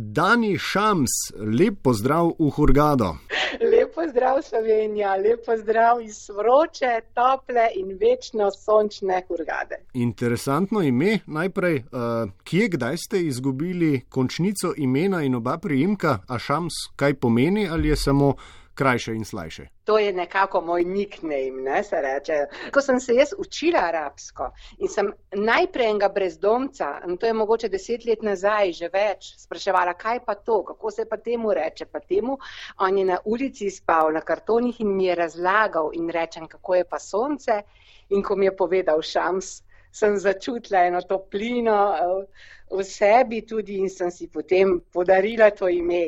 [0.00, 1.10] Dani Šams,
[1.58, 3.16] lep pozdrav v Hurgado.
[3.58, 9.80] Lep pozdrav Slovenija, lep pozdrav iz vroče, tople in večno sončne Hurgade.
[9.94, 11.18] Interesantno ime.
[11.26, 17.68] Najprej, uh, kje, kdaj ste izgubili končnico imena in oba prijimka, a Šams kaj pomeni
[17.68, 18.34] ali je samo
[18.78, 19.66] krajše in slajše.
[19.84, 22.38] To je nekako moj nickname, ne, se reče.
[22.72, 27.68] Ko sem se jaz učila arabsko in sem najprej enega brezdomca, in to je mogoče
[27.68, 32.00] deset let nazaj, že več, spraševala, kaj pa to, kako se pa temu reče, pa
[32.00, 32.38] temu,
[32.78, 36.84] on je na ulici spal na kartonih in mi je razlagal in rečem, kako je
[36.84, 37.62] pa sonce
[38.08, 42.26] in ko mi je povedal šams, sem začutila eno toplino eh,
[42.70, 46.04] v sebi tudi in sem si potem podarila to ime.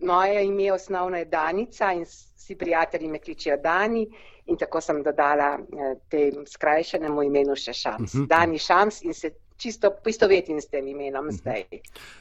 [0.00, 4.06] Moje ime osnovno je Danica in vsi prijatelji me kličijo Dani
[4.46, 8.14] in tako sem dodala eh, tem skrajšenemu imenu še Šams.
[8.14, 8.24] Uh mhm.
[8.24, 8.28] -huh.
[8.28, 11.36] Dani Šams in se čisto poistovetim s tem imenom uh mhm.
[11.36, 11.40] -huh.
[11.40, 11.80] zdaj.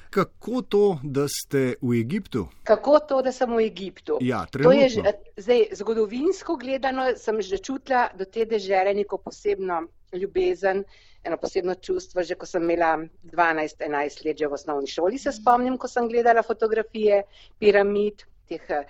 [0.10, 2.48] Kako to, da ste v Egiptu?
[2.64, 4.18] Kako to, da sem v Egiptu?
[4.22, 5.02] Ja, to je že,
[5.38, 10.84] zdaj, zgodovinsko gledano sem že čutila do te dežele neko posebno ljubezen
[11.24, 15.78] eno posebno čustvo, že ko sem imela 12-11 let, že v osnovni šoli se spomnim,
[15.78, 17.24] ko sem gledala fotografije
[17.60, 18.86] piramid, teh eh,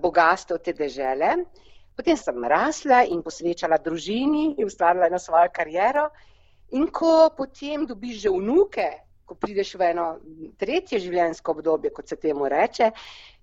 [0.00, 1.36] bogatstev te dežele.
[1.94, 6.08] Potem sem rasla in posvečala družini in ustvarila eno svojo kariero.
[6.74, 8.88] In ko potem dobiš že vnuke,
[9.24, 10.06] ko prideš v eno
[10.58, 12.90] tretje življenjsko obdobje, kot se temu reče,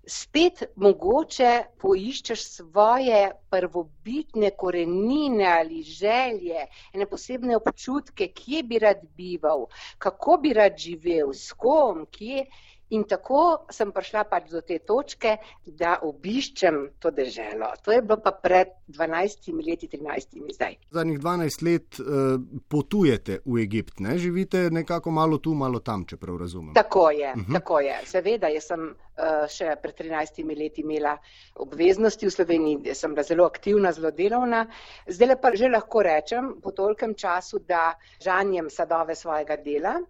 [0.08, 9.68] spet mogoče poiščeš svoje prvobitne korenine ali želje, ene posebne občutke, kje bi rad bival,
[9.98, 12.46] kako bi rad živel, s kom, kje.
[12.92, 17.70] In tako sem prišla pač do te točke, da obiščem to deželo.
[17.86, 20.75] To je bilo pa pred 12 leti, 13 zdaj.
[20.92, 22.36] Zadnjih 12 let uh,
[22.67, 26.73] potujete v Egipt, ne živite nekako malo tu, malo tam, če prav razumem.
[26.75, 27.45] Tako je, uh mhm.
[27.47, 27.59] -huh.
[27.59, 27.95] tako je.
[28.06, 31.17] Seveda, jaz sem uh, še pred 13 leti imela
[31.56, 34.66] obveznosti v Sloveniji, sem bila zelo aktivna, zelo delovna.
[35.08, 40.01] Zdaj pa že lahko rečem po tolkem času, da žanjem sadove svojega dela.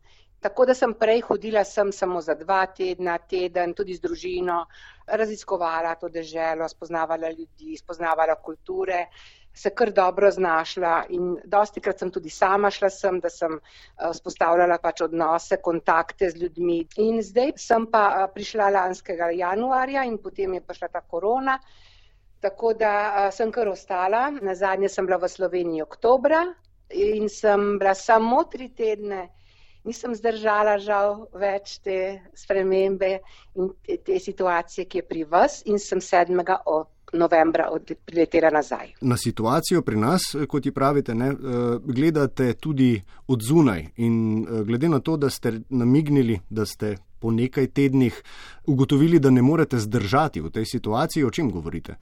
[0.41, 4.63] Tako da sem prej hodila sem samo za dva tedna, teden, tudi z družino,
[5.05, 9.03] raziskovala to deželo, spoznavala ljudi, spoznavala kulture,
[9.53, 14.13] se kar dobro znašla in dosti krat sem tudi sama šla sem, da sem eh,
[14.17, 16.79] spostavljala pač odnose, kontakte z ljudmi.
[17.05, 21.59] In zdaj sem pa eh, prišla lanskega januarja in potem je prišla ta korona,
[22.41, 24.31] tako da eh, sem kar ostala.
[24.41, 26.41] Na zadnje sem bila v Sloveniji oktobra
[26.89, 29.27] in sem bila samo tri tedne
[29.83, 33.19] nisem zdržala žal več te spremembe
[33.55, 36.37] in te, te situacije, ki je pri vas in sem 7.
[37.13, 37.67] novembra
[38.05, 38.93] priletela nazaj.
[39.01, 41.35] Na situacijo pri nas, kot ji pravite, ne, eh,
[41.83, 47.31] gledate tudi od zunaj in eh, glede na to, da ste namignili, da ste po
[47.31, 48.23] nekaj tednih
[48.65, 51.95] ugotovili, da ne morete zdržati v tej situaciji, o čem govorite?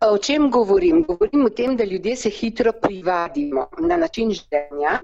[0.00, 1.02] O čem govorim?
[1.02, 5.00] Govorim o tem, da ljudje se hitro privadimo na način življenja,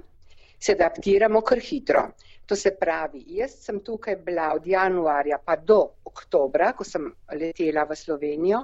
[0.65, 2.09] se adaptiramo kar hitro.
[2.47, 7.87] To se pravi, jaz sem tukaj bila od januarja pa do oktobra, ko sem letela
[7.89, 8.61] v Slovenijo,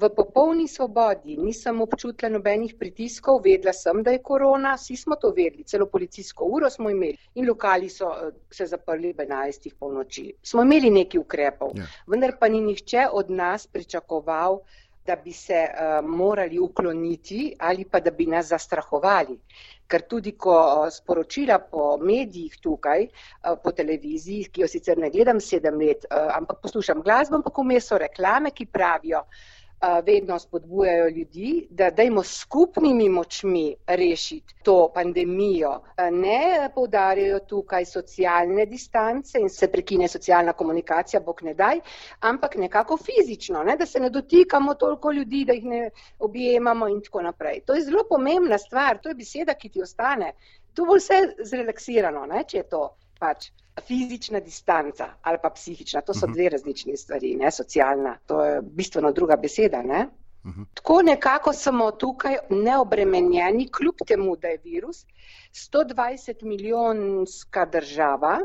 [0.00, 5.32] v popolni svobodi, nisem občutila nobenih pritiskov, vedela sem, da je korona, vsi smo to
[5.36, 9.72] vedeli, celo policijsko uro smo imeli in lokali so eh, se zaprli ob 11.
[9.78, 10.30] polnoči.
[10.42, 11.88] Smo imeli neki ukrepov, ja.
[12.06, 14.62] vendar pa ni nihče od nas pričakoval,
[15.06, 19.38] da bi se uh, morali ukloniti ali pa da bi nas zastrahovali.
[19.86, 25.10] Ker tudi, ko uh, sporočila po medijih tukaj, uh, po televiziji, ki jo sicer ne
[25.10, 29.61] gledam sedem let, uh, ampak poslušam glasbo, ampak vmes so reklame, ki pravijo, uh,
[30.04, 35.80] vedno spodbujajo ljudi, da dajmo skupnimi močmi rešiti to pandemijo.
[36.12, 41.80] Ne povdarjajo tukaj socialne distance in se prekine socialna komunikacija, bog ne daj,
[42.20, 47.00] ampak nekako fizično, ne, da se ne dotikamo toliko ljudi, da jih ne objemamo in
[47.02, 47.60] tako naprej.
[47.66, 50.32] To je zelo pomembna stvar, to je beseda, ki ti ostane.
[50.74, 52.86] Tu bo vse zrelaksirano, ne, če je to
[53.18, 56.32] pač fizična distanca ali pa psihična, to so mhm.
[56.32, 59.82] dve različni stvari, ne socialna, to je bistveno druga beseda.
[59.82, 60.08] Ne?
[60.44, 60.66] Uhum.
[60.74, 65.06] Tako nekako smo tukaj neobremenjeni, kljub temu, da je virus.
[65.52, 68.38] 120 milijonska država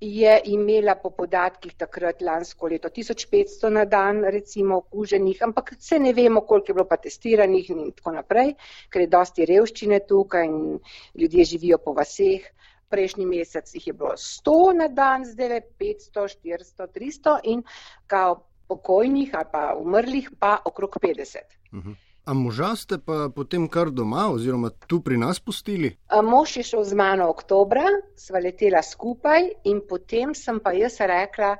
[0.00, 6.12] je imela po podatkih takrat lansko leto 1500 na dan recimo okuženih, ampak se ne
[6.12, 8.54] vemo, koliko je bilo pa testiranih in tako naprej,
[8.90, 10.80] ker je dosti revščine tukaj in
[11.14, 12.50] ljudje živijo po vaseh
[12.92, 17.64] prejšnji mesec jih je bilo 100 na dan, zdaj le 500, 400, 300 in
[18.06, 21.38] kao pokojnih ali pa umrlih pa okrog 50.
[21.72, 21.94] Uh -huh.
[22.24, 25.96] A moža ste pa potem kar doma oziroma tu pri nas pustili?
[26.22, 27.82] Mož je šel z mano oktobra,
[28.16, 31.56] sva letela skupaj in potem sem pa jaz rekla,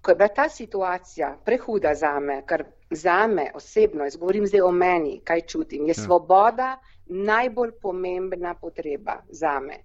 [0.00, 4.60] ko je bila ta situacija prehuda za me, ker za me osebno, jaz govorim zdaj
[4.60, 6.02] o meni, kaj čutim, je ja.
[6.04, 6.78] svoboda
[7.08, 9.82] najbolj pomembna potreba za me.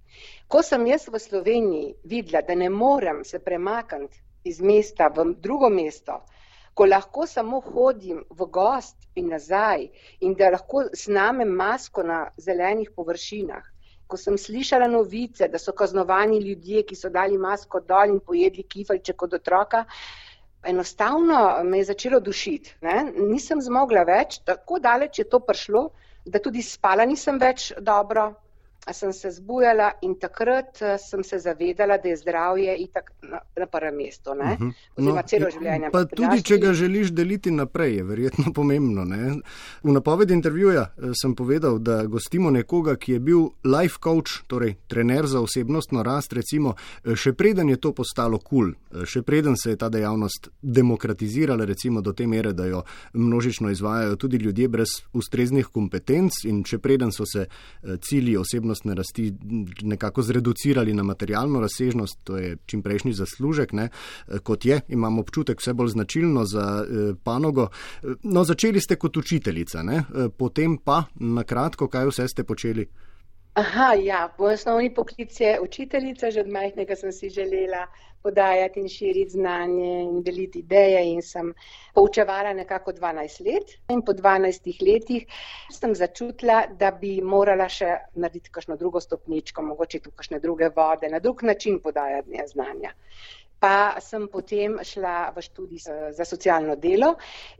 [0.47, 5.69] Ko sem jaz v Sloveniji videla, da ne morem se premakniti iz mesta v drugo
[5.69, 6.21] mesto,
[6.73, 9.87] ko lahko samo hodim v gost in nazaj
[10.21, 13.63] in da lahko snamem masko na zelenih površinah,
[14.07, 18.63] ko sem slišala novice, da so kaznovani ljudje, ki so dali masko dol in pojedli
[18.63, 19.85] kifalček od otroka,
[20.65, 22.75] enostavno me je začelo dušiti.
[22.81, 23.11] Ne?
[23.31, 25.89] Nisem zmogla več, tako daleč je to prišlo,
[26.25, 28.27] da tudi spala nisem več dobro,
[28.91, 33.65] sem se zbujala in takrat eh, sem se zavedala, da je zdravje itak na, na
[33.65, 34.31] prvem mestu.
[34.31, 34.63] Uh mhm.
[34.63, 34.73] -huh.
[34.95, 35.89] Oziroma, no, celo življenje.
[35.91, 39.05] Pa tudi, če ga želiš deliti naprej, je verjetno pomembno.
[39.05, 39.35] Ne?
[39.83, 44.75] V napovedi intervjuja eh, sem povedal, da gostimo nekoga, ki je bil life coach, torej
[44.87, 49.55] trener za osebnostno rast, recimo, eh, še preden je to postalo kul, cool, še preden
[49.57, 52.83] se je ta dejavnost demokratizirala, recimo do te mere, da jo
[53.13, 57.45] množično izvajajo tudi ljudje brez ustreznih kompetenc in še preden so se
[58.01, 59.33] cilji osebnosti osebnostne rasti
[59.81, 63.89] nekako zreducirali na materialno razsežnost, to je čimprejšnji zaslužek, ne,
[64.43, 67.69] kot je, imam občutek vse bolj značilno za eh, panogo.
[68.23, 70.03] No, začeli ste kot učiteljica, ne,
[70.37, 72.87] potem pa na kratko, kaj vse ste počeli.
[73.55, 77.83] Aha, ja, po osnovni poklic je učiteljica, že od majhnega sem si želela
[78.23, 81.51] podajati in širiti znanje in deliti ideje in sem
[81.93, 83.75] poučevala nekako 12 let.
[83.89, 85.25] In po 12 letih
[85.69, 91.13] sem začutila, da bi morala še narediti kakšno drugo stopničko, mogoče tu kakšne druge vode,
[91.13, 92.95] na drug način podajati znanja
[93.63, 95.79] pa sem potem šla v študij
[96.11, 97.13] za socialno delo.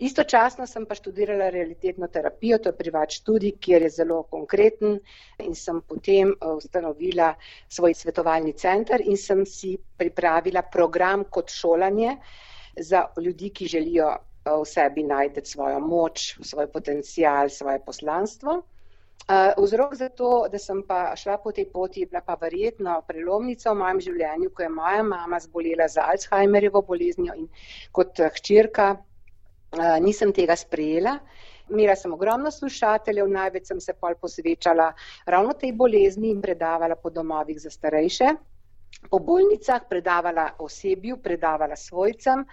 [0.03, 4.99] Istočasno sem pa študirala realitetno terapijo, to je privat študij, kjer je zelo konkreten
[5.39, 7.29] in sem potem eh, ustanovila
[7.71, 12.17] svoj svetovalni center in sem si pripravila program kot šolanje
[12.75, 18.59] za ljudi, ki želijo eh, v sebi najti svojo moč, svoj potencial, svoje poslanstvo.
[19.57, 23.71] Vzrok za to, da sem pa šla po tej poti, je bila pa verjetno prelomnica
[23.71, 27.47] v mojem življenju, ko je moja mama zbolela za Alzheimerjevo boleznijo in
[27.91, 28.89] kot hčerka
[30.01, 31.17] nisem tega sprejela.
[31.69, 34.89] Imela sem ogromno slušateljev, največ sem se pol posvečala
[35.25, 38.33] ravno tej bolezni in predavala po domovih za starejše,
[39.09, 42.45] po bolnicah predavala osebju, predavala svojcem.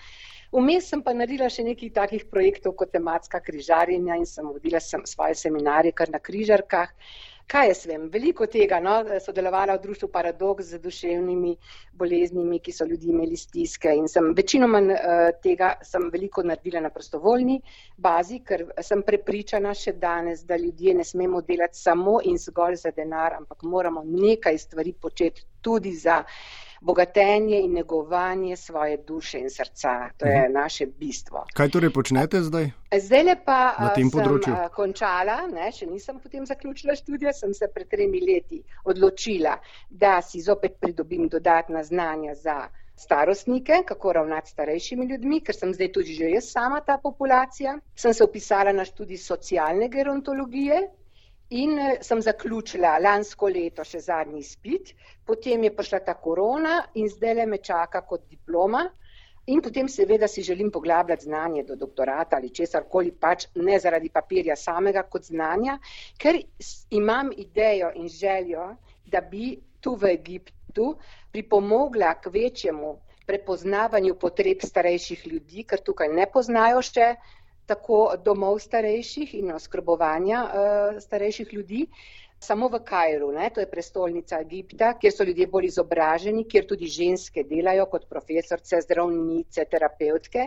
[0.52, 5.04] Vmes sem pa naredila še nekaj takih projektov kot tematska križarjenja in sem vodila sem
[5.06, 6.90] svoje seminarje kar na križarkah.
[7.50, 11.56] Kaj jaz vem, veliko tega, no, sodelovala v društvu Paradox z duševnimi
[11.98, 16.92] boleznimi, ki so ljudi imeli stiske in sem večinoma uh, tega sem veliko naredila na
[16.94, 17.58] prostovoljni
[17.98, 22.94] bazi, ker sem prepričana še danes, da ljudje ne smemo delati samo in zgolj za
[22.94, 26.22] denar, ampak moramo nekaj stvari početi tudi za
[26.80, 30.10] bogatenje in negovanje svoje duše in srca.
[30.16, 30.52] To je uh mhm.
[30.52, 30.62] -huh.
[30.62, 31.44] naše bistvo.
[31.54, 32.70] Kaj torej počnete zdaj?
[32.98, 34.54] Zdaj le pa na tem področju.
[34.54, 39.58] Sem končala, ne, še nisem potem zaključila študija, sem se pred tremi leti odločila,
[39.90, 45.74] da si zopet pridobim dodatna znanja za starostnike, kako ravnati s starejšimi ljudmi, ker sem
[45.74, 47.78] zdaj tudi že jaz sama ta populacija.
[47.96, 50.80] Sem se upisala na študij socialne gerontologije,
[51.50, 54.92] In eh, sem zaključila lansko leto še zadnji izpit,
[55.26, 58.84] potem je prišla ta korona in zdaj le me čaka kot diploma.
[59.50, 64.12] In potem seveda si želim poglabljati znanje do doktorata ali česar koli pač, ne zaradi
[64.14, 65.78] papirja samega kot znanja,
[66.22, 66.38] ker
[66.90, 68.68] imam idejo in željo,
[69.06, 70.92] da bi tu v Egiptu
[71.32, 72.92] pripomogla k večjemu
[73.26, 77.14] prepoznavanju potreb starejših ljudi, ker tukaj ne poznajo še
[77.70, 81.86] tako domov starejših in oskrbovanja uh, starejših ljudi.
[82.40, 86.88] Samo v Kajru, ne, to je prestolnica Egipta, kjer so ljudje bolj izobraženi, kjer tudi
[86.88, 90.46] ženske delajo kot profesorce, zdravnice, terapeutke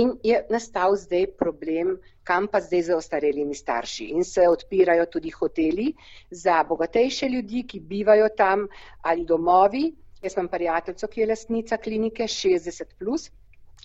[0.00, 4.08] in je nastal zdaj problem, kam pa zdaj za ostarelimi starši.
[4.16, 5.90] In se odpirajo tudi hoteli
[6.30, 8.64] za bogatejše ljudi, ki bivajo tam
[9.02, 9.84] ali domovi.
[10.24, 13.28] Jaz imam prijateljco, ki je lasnica klinike 60 plus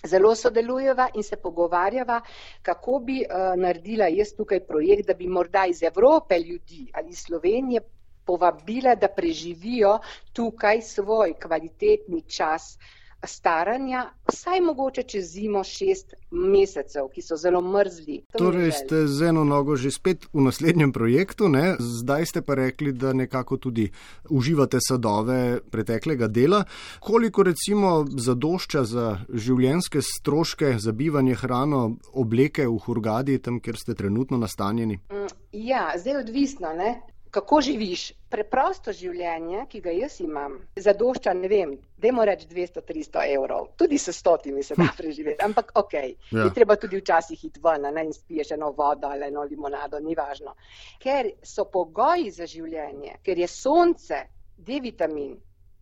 [0.06, 2.20] zelo sodelujeva in se pogovarjava,
[2.62, 7.80] kako bi uh, naredila jaz tukaj projekt, da bi morda iz Evrope ljudi ali Slovenije
[8.24, 9.98] povabila, da preživijo
[10.32, 12.78] tukaj svoj kvalitetni čas
[13.26, 18.20] staranja, vsaj mogoče čez zimo šest mesecev, ki so zelo mrzli.
[18.32, 21.76] To torej ste z eno nogo že spet v naslednjem projektu, ne?
[21.78, 23.90] zdaj ste pa rekli, da nekako tudi
[24.30, 26.64] uživate sadove preteklega dela.
[27.00, 33.94] Koliko recimo zadošča za življenske stroške, za bivanje, hrano, obleke v Hurgadi, tam, kjer ste
[33.94, 35.00] trenutno nastanjeni?
[35.12, 36.72] Mm, ja, zdaj odvisno.
[36.76, 37.00] Ne?
[37.30, 38.10] Kako živiš.
[38.30, 44.14] Preprosto življenje, ki ga jaz imam, zadošča, ne vem, dajmo reči 200-300 evrov, tudi s
[44.14, 44.96] stotimi se da hm.
[44.96, 46.44] preživeti, ampak ok, ja.
[46.44, 50.14] je treba tudi včasih iti ven ne, in spiješ eno vodo ali eno limonado, ni
[50.14, 50.54] važno.
[51.02, 54.26] Ker so pogoji za življenje, ker je sonce,
[54.60, 55.34] D vitamin,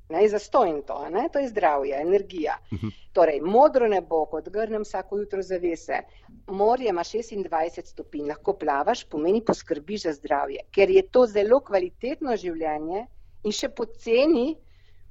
[0.08, 2.58] ne, za stojn to, ne, to je zdravje, energija.
[2.72, 2.88] Mhm.
[3.12, 6.02] Torej, modro nebo, kot grnem vsako jutro zavese,
[6.46, 12.36] morje ima 26 stopinj, lahko plavaš, pomeni poskrbiš za zdravje, ker je to zelo kvalitetno
[12.36, 13.06] življenje
[13.44, 14.56] in še poceni.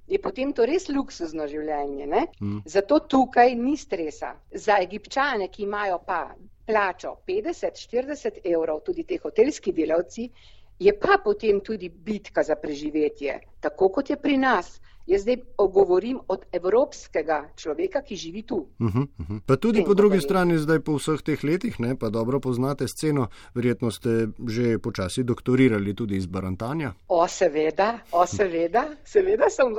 [0.07, 2.05] Je potem to res luksuzno življenje.
[2.39, 2.61] Mm.
[2.65, 4.37] Zato tukaj ni stresa.
[4.55, 6.21] Za egipčane, ki imajo pa
[6.67, 10.29] plačo 50-40 evrov, tudi te hotelski delavci,
[10.79, 14.79] je pa potem tudi bitka za preživetje, tako kot je pri nas.
[15.07, 18.55] Jaz zdaj govorim od evropskega človeka, ki živi tu.
[18.55, 19.39] Uh -huh, uh -huh.
[19.45, 23.27] Pa tudi po drugi strani, zdaj po vseh teh letih, ne, pa dobro poznate sceno,
[23.55, 26.93] verjetno ste že počasi doktorirali tudi iz Barantanja.
[27.07, 29.75] O, seveda, o, seveda, seveda sem,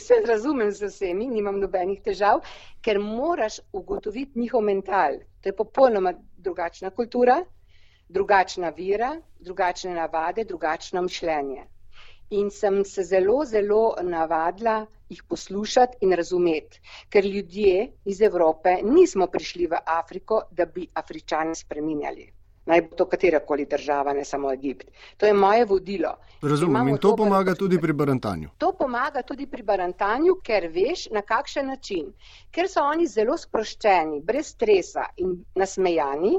[0.00, 2.40] se razumem z vsemi, nimam nobenih težav,
[2.80, 5.12] ker moraš ugotoviti njihov mental.
[5.40, 7.44] To je popolnoma drugačna kultura,
[8.08, 11.66] drugačna vira, drugačne navade, drugačno mišljenje
[12.30, 19.26] in sem se zelo, zelo navadila jih poslušati in razumeti, ker ljudje iz Evrope nismo
[19.26, 22.32] prišli v Afriko, da bi Afričane spreminjali.
[22.68, 24.90] Naj bo to katerakoli država, ne samo Egipt.
[25.16, 26.10] To je moje vodilo.
[26.42, 28.50] Razumem in to pomaga tudi pri barantanju.
[28.58, 32.12] To pomaga tudi pri barantanju, ker veš na kakšen način.
[32.50, 36.36] Ker so oni zelo sproščeni, brez stresa in nasmejani,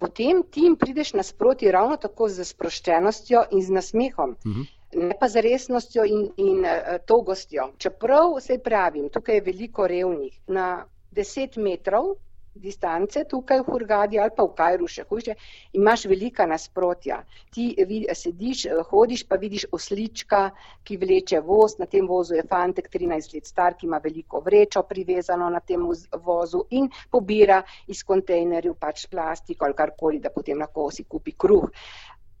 [0.00, 4.36] potem ti jim prideš nasproti ravno tako z sproščenostjo in z nasmehom.
[4.44, 4.60] Uh mhm.
[4.60, 7.70] -huh ne pa z resnostjo in, in uh, togostjo.
[7.78, 12.16] Čeprav se pravim, tukaj je veliko revnih, na deset metrov
[12.54, 15.36] distance tukaj v Hurgadi ali pa v Kajru še hujše,
[15.78, 17.20] imaš velika nasprotja.
[17.54, 20.42] Ti vid, sediš, hodiš, pa vidiš oslička,
[20.84, 24.82] ki vleče voz, na tem vozu je fantek 13 let star, ki ima veliko vrečo
[24.82, 25.86] privezano na tem
[26.24, 31.68] vozu in pobira iz kontejnerjev pač plastiko ali karkoli, da potem lahko si kupi kruh.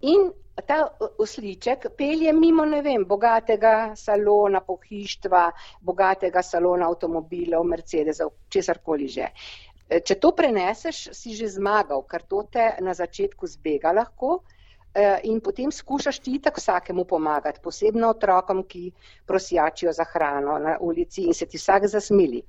[0.00, 0.30] In
[0.66, 0.88] ta
[1.18, 5.42] osliček pelje mimo, ne vem, bogatega salona pohištva,
[5.84, 9.28] bogatega salona avtomobilov, Mercedesov, česarkoli že.
[9.90, 14.36] Če to preneseš, si že zmagal, ker to te na začetku zbega lahko
[14.94, 18.92] eh, in potem skušaš ti tak vsakemu pomagati, posebno otrokom, ki
[19.26, 22.44] prosjačijo za hrano na ulici in se ti vsak zasmili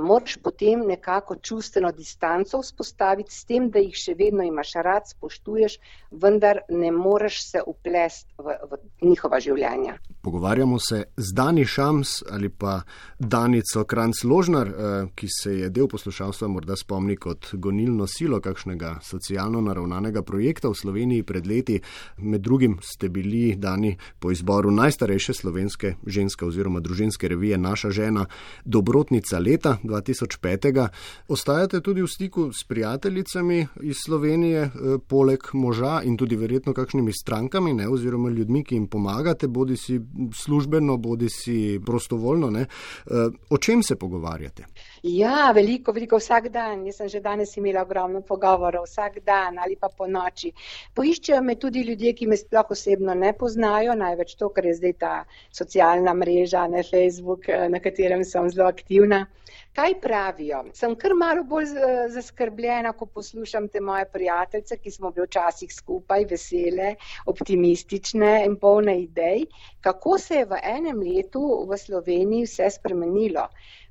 [0.00, 5.78] moraš potem nekako čustveno distanco vzpostaviti s tem, da jih še vedno imaš rad, spoštuješ,
[6.10, 9.98] vendar ne moreš se uplesti v, v njihova življenja.
[10.22, 12.80] Pogovarjamo se z Dani Šams ali pa
[13.18, 18.98] Danico Kranc Ložnar, eh, ki se je del poslušalstva morda spomni kot gonilno silo kakšnega
[19.02, 21.80] socialno naravnanega projekta v Sloveniji pred leti.
[22.18, 28.26] Med drugim ste bili dani po izboru najstarejše slovenske ženske oziroma družinske revije Naša žena,
[28.64, 29.73] dobrotnica leta.
[29.82, 30.88] 2005.
[31.28, 34.70] Ostajate tudi v stiku s prijateljicami iz Slovenije, eh,
[35.08, 40.00] poleg moža in tudi verjetno kakšnimi strankami, ne, oziroma ljudmi, ki jim pomagate, bodi si
[40.44, 42.50] službeno, bodi si prostovoljno.
[42.50, 42.60] Ne.
[42.60, 44.64] Eh, o čem se pogovarjate?
[45.02, 46.86] Ja, veliko, veliko vsak dan.
[46.86, 50.52] Jaz sem že danes imela ogromno pogovorov, vsak dan ali pa po noči.
[50.94, 54.94] Poiščejo me tudi ljudje, ki me sploh osebno ne poznajo, največ to, ker je zdaj
[54.98, 55.14] ta
[55.52, 59.26] socialna mreža, ne Facebook, eh, na katerem sem zelo aktivna.
[59.74, 60.58] Kaj pravijo?
[60.78, 61.70] Sem kar malo bolj
[62.16, 66.92] zaskrbljena, ko poslušam te moje prijateljice, ki smo bili včasih skupaj, vesele,
[67.32, 69.42] optimistične in polne idej,
[69.86, 73.48] kako se je v enem letu v Sloveniji vse spremenilo.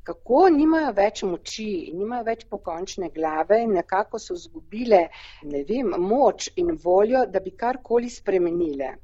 [0.07, 5.01] Kako nimajo več moči, nimajo več pokončne glave nekako so zgubile,
[5.51, 8.95] ne vem, moč in voljo, da bi karkoli spremenile.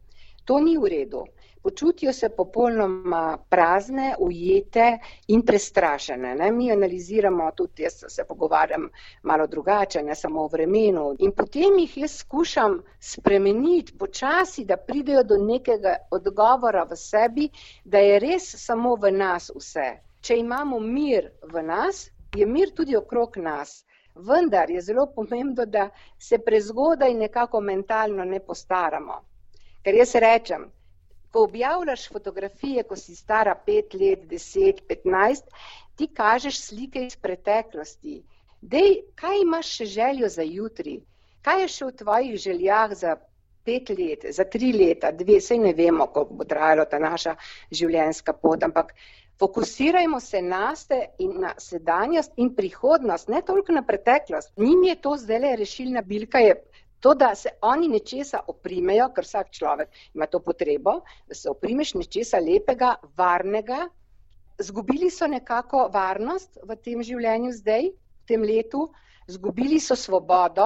[0.45, 1.27] To ni v redu
[1.61, 4.97] počutijo se popolnoma prazne, ujete
[5.27, 6.35] in prestrašene.
[6.35, 6.51] Ne?
[6.51, 8.89] Mi analiziramo, tudi jaz se pogovarjam
[9.23, 11.15] malo drugače, ne samo o vremenu.
[11.19, 17.49] In potem jih jaz skušam spremeniti počasi, da pridejo do nekega odgovora v sebi,
[17.83, 19.89] da je res samo v nas vse.
[20.21, 23.83] Če imamo mir v nas, je mir tudi okrog nas.
[24.15, 25.89] Vendar je zelo pomembno, da
[26.19, 29.21] se prezgodaj nekako mentalno ne postaramo.
[29.83, 30.65] Ker jaz rečem,
[31.31, 35.45] Ko objavljaš fotografije, ko si stara pet let, deset, petnajst,
[35.95, 38.21] ti kažeš slike iz preteklosti.
[38.61, 40.99] Dej, kaj imaš še željo za jutri?
[41.41, 43.15] Kaj je še v tvojih željah za
[43.65, 47.35] pet let, za tri leta, dve, sej ne vemo, koliko bo trajalo ta naša
[47.71, 48.93] življenjska pot, ampak
[49.39, 54.51] fokusirajmo se na ste in na sedanjost in prihodnost, ne toliko na preteklost.
[54.57, 56.57] Njim je to zdaj le rešilna bilka, je
[56.99, 61.93] To, da se oni nečesa oprimejo, ker vsak človek ima to potrebo, da se oprimeš
[61.95, 63.85] nečesa lepega, varnega.
[64.59, 68.89] Zgubili so nekako varnost v tem življenju zdaj, v tem letu,
[69.31, 70.65] zgubili so svobodo,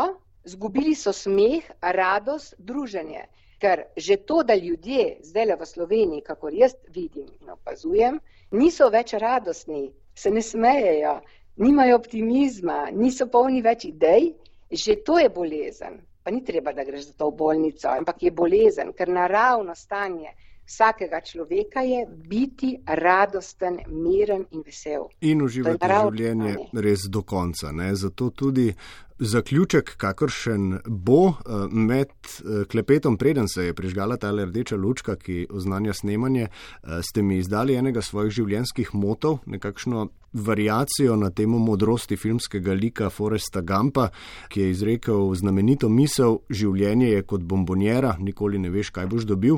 [0.49, 3.27] zgubili so smeh, radost, druženje.
[3.61, 8.17] Ker že to, da ljudje zdaj le v Sloveniji, kako jaz vidim in opazujem,
[8.51, 11.13] niso več radostni, se ne smejejo,
[11.61, 14.33] nimajo optimizma, niso polni več idej,
[14.71, 18.31] že to je bolezen pa ni treba, da greš za to v bolnico, ampak je
[18.31, 20.31] bolezen, ker naravno stanje
[20.65, 25.09] vsakega človeka je biti radosten, miren in vesel.
[25.21, 27.71] In uživati življenje res do konca.
[27.71, 27.95] Ne?
[27.95, 28.73] Zato tudi
[29.19, 35.47] zaključek, kakršen bo eh, med eh, klepetom, preden se je prižgala ta rdeča lučka, ki
[35.51, 42.17] oznanja snemanje, eh, ste mi izdali enega svojih življenjskih motov, nekakšno variacijo na temo modrosti
[42.17, 44.09] filmskega lika Foresta Gampa,
[44.49, 49.57] ki je izrekel znamenito misel: življenje je kot bombonjera, nikoli ne veš, kaj boš dobil.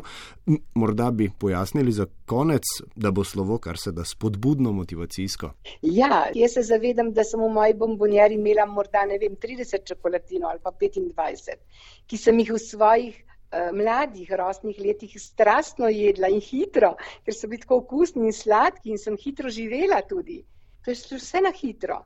[0.76, 2.64] Morda bi pojasnili za konec,
[2.96, 5.52] da bo slovo kar se da spodbudno motivacijsko.
[5.82, 10.52] Ja, jaz se zavedam, da sem v moji bombonjeri imela morda ne vem, 30 čokoladinov
[10.52, 11.64] ali pa 25,
[12.08, 17.48] ki sem jih v svojih uh, mladih rostnih letih strastno jedla in hitro, ker so
[17.48, 20.44] bili tako okusni in sladki in sem hitro živela tudi.
[20.86, 22.04] To je vse na hitro.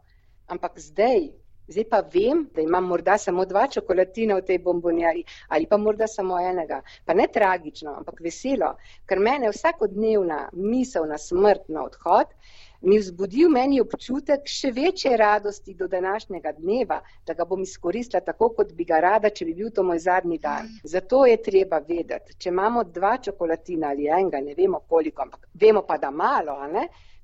[0.48, 1.30] Ampak zdaj,
[1.68, 6.08] zdaj pa vem, da imam morda samo dva čokoladina v tej bombonjari ali pa morda
[6.08, 6.82] samo enega.
[7.06, 8.72] Pa ne tragično, ampak veselo,
[9.06, 12.32] ker mene vsakodnevna misel na smrt, na odhod,
[12.82, 18.50] mi vzbudil meni občutek še večje radosti do današnjega dneva, da ga bom izkoristila tako,
[18.56, 20.70] kot bi ga rada, če bi bil to moj zadnji dan.
[20.84, 25.84] Zato je treba vedeti, če imamo dva čokolatina ali enega, ne vemo koliko, ampak vemo
[25.84, 26.56] pa, da malo,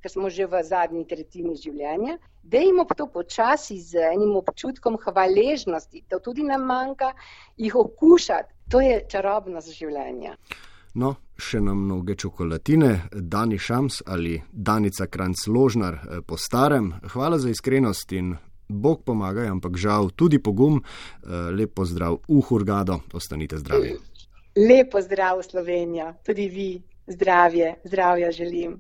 [0.02, 6.20] ker smo že v zadnji tretjini življenja, dejmo to počasi z enim občutkom hvaležnosti, da
[6.20, 7.14] tudi nam manjka,
[7.58, 8.54] jih okušati.
[8.70, 10.36] To je čarobnost življenja.
[10.96, 16.94] No, še nam mnoge čokoladine, Dani Šams ali Danica Kranc Ložnar eh, po starem.
[17.12, 18.36] Hvala za iskrenost in
[18.68, 20.80] Bog pomaga, ampak žal tudi pogum.
[20.80, 23.91] Eh, lep pozdrav v Hurgado, ostanite zdravi.
[24.56, 26.69] Lep pozdrav v Slovenijo, tudi vi,
[27.12, 28.74] zdravje, zdravja želim.